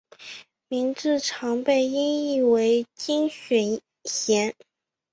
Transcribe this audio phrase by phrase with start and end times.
[0.67, 4.55] 名字常被音译为金雪贤。